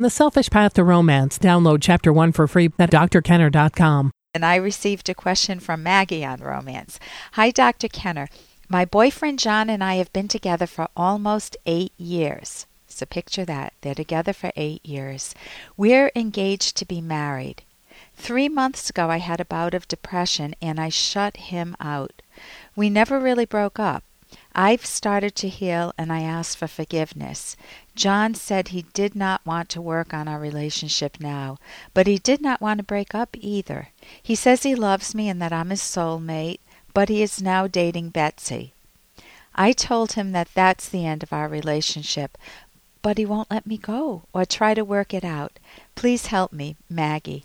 [0.00, 1.40] The Selfish Path to Romance.
[1.40, 4.12] Download Chapter 1 for free at drkenner.com.
[4.32, 7.00] And I received a question from Maggie on romance.
[7.32, 7.88] Hi, Dr.
[7.88, 8.28] Kenner.
[8.68, 12.68] My boyfriend John and I have been together for almost eight years.
[12.86, 13.72] So picture that.
[13.80, 15.34] They're together for eight years.
[15.76, 17.64] We're engaged to be married.
[18.14, 22.22] Three months ago, I had a bout of depression and I shut him out.
[22.76, 24.04] We never really broke up.
[24.60, 27.56] I've started to heal and I asked for forgiveness.
[27.94, 31.58] John said he did not want to work on our relationship now,
[31.94, 33.90] but he did not want to break up either.
[34.20, 36.58] He says he loves me and that I'm his soulmate,
[36.92, 38.72] but he is now dating Betsy.
[39.54, 42.36] I told him that that's the end of our relationship,
[43.00, 45.60] but he won't let me go or try to work it out.
[45.94, 47.44] Please help me, Maggie.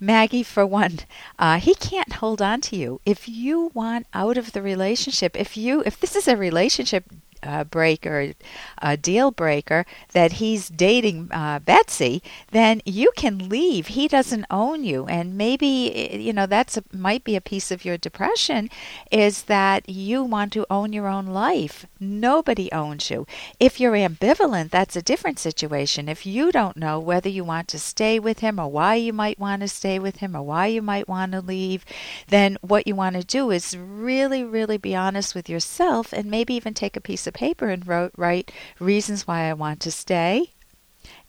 [0.00, 1.00] Maggie, for one,
[1.38, 3.00] uh, he can't hold on to you.
[3.04, 7.04] If you want out of the relationship, if you if this is a relationship
[7.42, 8.32] uh, breaker,
[8.80, 13.88] a deal breaker, that he's dating uh, Betsy, then you can leave.
[13.88, 17.96] He doesn't own you, and maybe you know that's might be a piece of your
[17.96, 18.70] depression
[19.10, 21.86] is that you want to own your own life.
[21.98, 23.26] Nobody owns you.
[23.58, 26.08] If you're ambivalent, that's a different situation.
[26.08, 29.38] If you don't know whether you want to stay with him or why you might
[29.38, 31.84] want to stay with him or why you might want to leave,
[32.28, 36.54] then what you want to do is really, really be honest with yourself and maybe
[36.54, 40.52] even take a piece of paper and wrote, write reasons why I want to stay.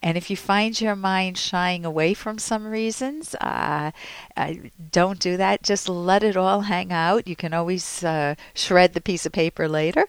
[0.01, 3.91] And if you find your mind shying away from some reasons, uh,
[4.35, 4.53] uh,
[4.91, 5.63] don't do that.
[5.63, 7.27] Just let it all hang out.
[7.27, 10.05] You can always uh, shred the piece of paper later.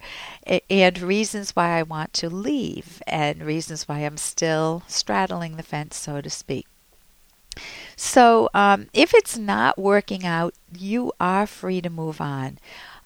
[0.69, 5.97] And reasons why I want to leave, and reasons why I'm still straddling the fence,
[5.97, 6.67] so to speak.
[7.97, 12.59] So, um, if it's not working out, you are free to move on.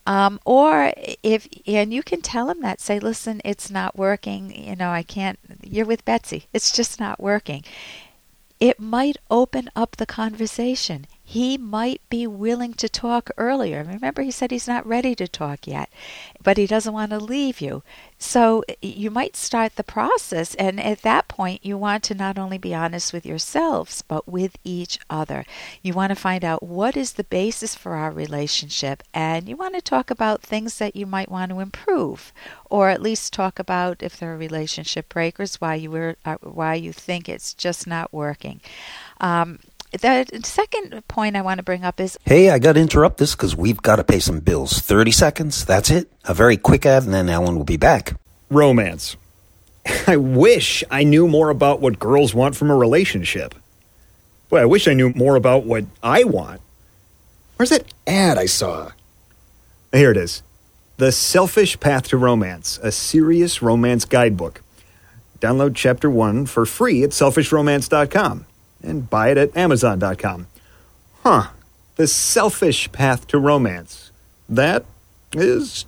[0.05, 4.53] Um, or if and you can tell him that say listen it's not working.
[4.55, 6.47] You know i can't you're with betsy.
[6.53, 7.64] It's just not working.
[8.58, 13.83] It might open up the conversation he might be willing to talk earlier.
[13.83, 15.89] Remember, he said he's not ready to talk yet,
[16.43, 17.83] but he doesn't want to leave you.
[18.19, 22.59] So you might start the process, and at that point, you want to not only
[22.59, 25.47] be honest with yourselves, but with each other.
[25.81, 29.75] You want to find out what is the basis for our relationship, and you want
[29.75, 32.31] to talk about things that you might want to improve,
[32.69, 36.75] or at least talk about if there are relationship breakers, why you were, uh, why
[36.75, 38.61] you think it's just not working.
[39.19, 39.61] Um,
[40.01, 43.35] the second point I want to bring up is Hey, I got to interrupt this
[43.35, 44.80] because we've got to pay some bills.
[44.80, 46.11] 30 seconds, that's it.
[46.25, 48.14] A very quick ad, and then Ellen will be back.
[48.51, 49.17] Romance.
[50.07, 53.55] I wish I knew more about what girls want from a relationship.
[54.48, 56.61] Boy, I wish I knew more about what I want.
[57.57, 58.92] Where's that ad I saw?
[59.92, 60.42] Here it is
[60.97, 64.63] The Selfish Path to Romance, a serious romance guidebook.
[65.39, 68.47] Download chapter one for free at selfishromance.com
[68.83, 70.47] and buy it at Amazon.com.
[71.23, 71.48] Huh.
[71.97, 74.11] The selfish path to romance.
[74.48, 74.85] That
[75.33, 75.87] is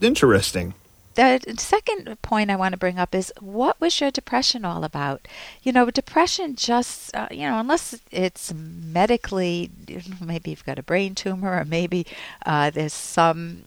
[0.00, 0.74] interesting.
[1.16, 5.26] The second point I want to bring up is what was your depression all about?
[5.62, 9.70] You know, depression just, uh, you know, unless it's medically,
[10.20, 12.06] maybe you've got a brain tumor or maybe
[12.44, 13.64] uh, there's some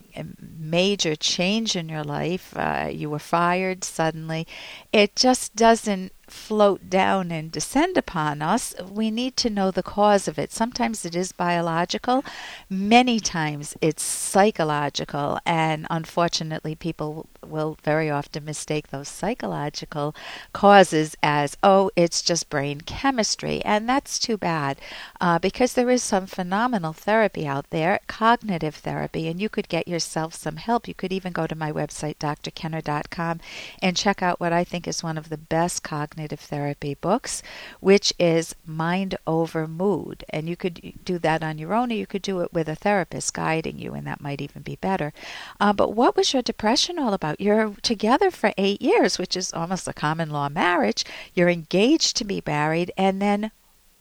[0.59, 4.45] major change in your life, uh, you were fired suddenly,
[4.93, 10.27] it just doesn't float down and descend upon us, we need to know the cause
[10.27, 10.51] of it.
[10.51, 12.23] Sometimes it is biological,
[12.69, 20.15] many times it's psychological, and unfortunately, people will very often mistake those psychological
[20.53, 23.63] causes as, oh, it's just brain chemistry.
[23.65, 24.77] And that's too bad
[25.19, 29.87] uh, because there is some phenomenal therapy out there, cognitive therapy, and you could get
[29.87, 30.87] yourself some help.
[30.87, 33.39] You could even go to my website, drkenner.com,
[33.81, 37.41] and check out what I think is one of the best cognitive therapy books,
[37.79, 40.23] which is Mind Over Mood.
[40.29, 42.75] And you could do that on your own, or you could do it with a
[42.75, 45.13] therapist guiding you, and that might even be better.
[45.59, 47.39] Uh, but what was your depression all about?
[47.39, 51.05] You're together for eight years, which is almost a common law marriage.
[51.33, 53.51] You're engaged to be married, and then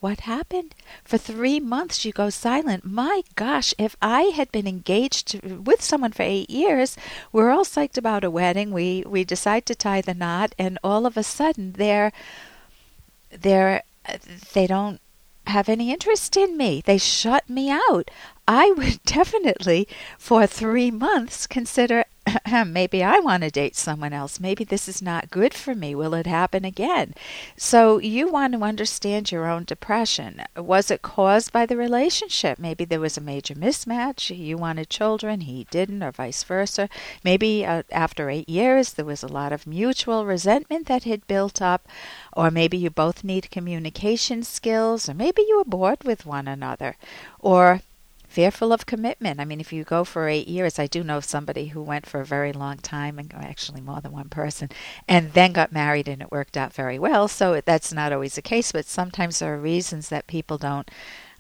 [0.01, 0.75] what happened?
[1.05, 2.85] For three months you go silent.
[2.85, 6.97] My gosh, if I had been engaged to, with someone for eight years,
[7.33, 8.71] we're all psyched about a wedding.
[8.71, 12.13] We we decide to tie the knot, and all of a sudden they're
[13.31, 13.83] they're
[14.53, 15.01] they don't
[15.49, 16.83] have any interest in me.
[16.85, 18.11] They shut me out.
[18.47, 22.05] I would definitely, for three months, consider
[22.67, 24.41] maybe I want to date someone else.
[24.41, 25.95] Maybe this is not good for me.
[25.95, 27.15] Will it happen again?
[27.57, 30.43] So you want to understand your own depression.
[30.57, 32.59] Was it caused by the relationship?
[32.59, 34.37] Maybe there was a major mismatch.
[34.37, 36.89] You wanted children, he didn't, or vice versa.
[37.25, 41.63] Maybe uh, after eight years, there was a lot of mutual resentment that had built
[41.63, 41.89] up.
[42.33, 46.97] Or maybe you both need communication skills, or maybe you were bored with one another.
[47.41, 47.81] Or
[48.29, 49.41] fearful of commitment.
[49.41, 52.21] I mean, if you go for eight years, I do know somebody who went for
[52.21, 54.69] a very long time, and actually more than one person,
[55.09, 57.27] and then got married and it worked out very well.
[57.27, 60.89] So that's not always the case, but sometimes there are reasons that people don't.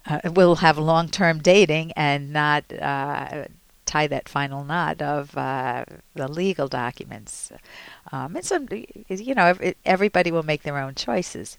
[0.06, 3.44] Uh, will have long-term dating and not uh,
[3.84, 7.52] tie that final knot of uh, the legal documents.
[8.10, 8.66] Um, and so,
[9.08, 9.54] you know,
[9.84, 11.58] everybody will make their own choices.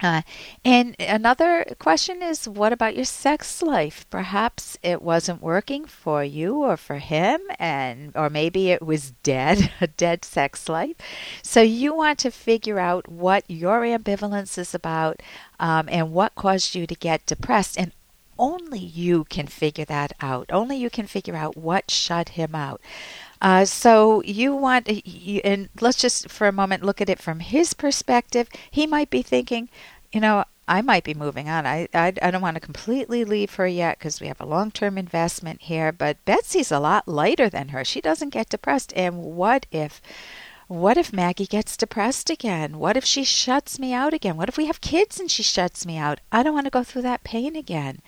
[0.00, 0.22] Uh,
[0.64, 4.06] and another question is what about your sex life?
[4.10, 9.72] Perhaps it wasn't working for you or for him, and or maybe it was dead,
[9.80, 10.96] a dead sex life.
[11.42, 15.20] So you want to figure out what your ambivalence is about
[15.58, 17.76] um, and what caused you to get depressed.
[17.78, 17.92] And
[18.38, 20.46] only you can figure that out.
[20.52, 22.80] Only you can figure out what shut him out.
[23.40, 24.88] Uh, so you want,
[25.44, 28.48] and let's just for a moment look at it from his perspective.
[28.70, 29.68] He might be thinking,
[30.12, 31.66] you know, I might be moving on.
[31.66, 34.70] I, I, I don't want to completely leave her yet because we have a long
[34.70, 37.84] term investment here, but Betsy's a lot lighter than her.
[37.84, 38.92] She doesn't get depressed.
[38.94, 40.02] And what if
[40.68, 42.78] what if Maggie gets depressed again?
[42.78, 44.36] What if she shuts me out again?
[44.36, 46.20] What if we have kids and she shuts me out?
[46.30, 48.00] I don't want to go through that pain again.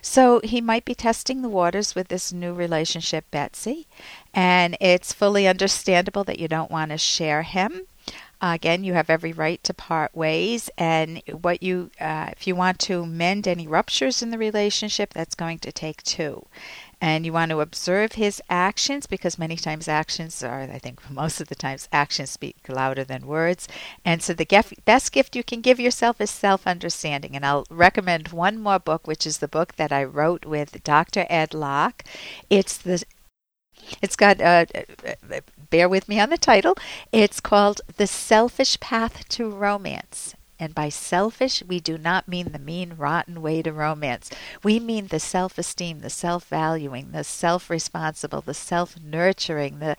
[0.00, 3.86] So he might be testing the waters with this new relationship, Betsy,
[4.32, 7.82] and it's fully understandable that you don't want to share him.
[8.40, 12.54] Uh, again, you have every right to part ways, and what you, uh, if you
[12.54, 16.46] want to mend any ruptures in the relationship, that's going to take two
[17.00, 21.40] and you want to observe his actions because many times actions are i think most
[21.40, 23.68] of the times actions speak louder than words.
[24.04, 27.36] And so the gef- best gift you can give yourself is self-understanding.
[27.36, 31.26] And i'll recommend one more book which is the book that i wrote with dr
[31.28, 32.04] ed locke.
[32.50, 33.02] It's the
[34.02, 35.40] it's got uh, uh
[35.70, 36.76] bear with me on the title.
[37.12, 42.58] It's called the selfish path to romance and by selfish, we do not mean the
[42.58, 44.30] mean, rotten way to romance.
[44.62, 49.96] We mean the self esteem, the self valuing, the self responsible, the self nurturing, the,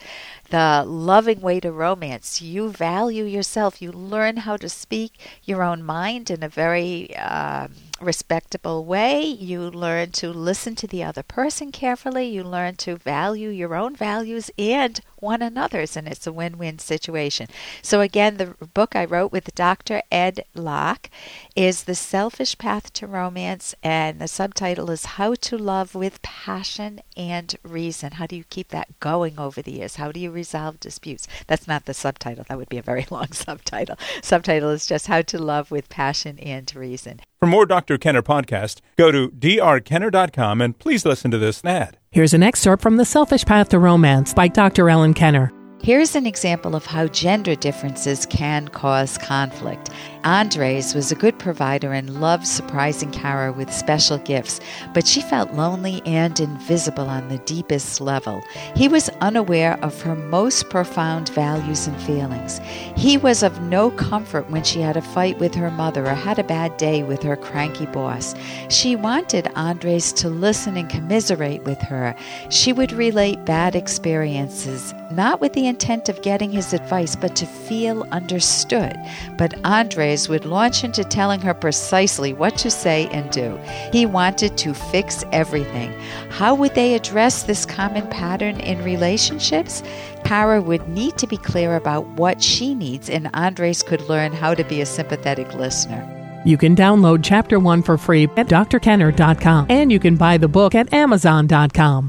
[0.49, 2.41] the loving way to romance.
[2.41, 3.81] You value yourself.
[3.81, 5.13] You learn how to speak
[5.43, 9.23] your own mind in a very um, respectable way.
[9.23, 12.27] You learn to listen to the other person carefully.
[12.27, 16.79] You learn to value your own values and one another's, and it's a win win
[16.79, 17.47] situation.
[17.81, 20.01] So, again, the book I wrote with Dr.
[20.11, 21.09] Ed Locke
[21.55, 27.01] is The Selfish Path to Romance, and the subtitle is How to Love with Passion
[27.15, 28.13] and Reason.
[28.13, 29.95] How do you keep that going over the years?
[29.95, 31.27] How do you resolve disputes?
[31.47, 33.97] That's not the subtitle, that would be a very long subtitle.
[34.21, 37.21] Subtitle is just How to Love with Passion and Reason.
[37.39, 37.99] For more Dr.
[37.99, 41.99] Kenner podcast, go to drkenner.com and please listen to this ad.
[42.09, 44.89] Here's an excerpt from The Selfish Path to Romance by Dr.
[44.89, 45.51] Ellen Kenner.
[45.83, 49.91] Here's an example of how gender differences can cause conflict.
[50.27, 54.59] Andres was a good provider and loved surprising Kara with special gifts,
[54.93, 58.43] but she felt lonely and invisible on the deepest level.
[58.75, 62.59] He was unaware of her most profound values and feelings.
[62.97, 66.39] He was of no comfort when she had a fight with her mother or had
[66.39, 68.35] a bad day with her cranky boss.
[68.67, 72.13] She wanted Andres to listen and commiserate with her.
[72.49, 77.45] She would relate bad experiences, not with the intent of getting his advice, but to
[77.45, 78.93] feel understood.
[79.37, 83.57] But Andres would launch into telling her precisely what to say and do.
[83.91, 85.91] He wanted to fix everything.
[86.29, 89.83] How would they address this common pattern in relationships?
[90.23, 94.53] Kara would need to be clear about what she needs, and Andres could learn how
[94.53, 96.01] to be a sympathetic listener.
[96.45, 100.75] You can download Chapter 1 for free at drkenner.com, and you can buy the book
[100.75, 102.05] at amazon.com.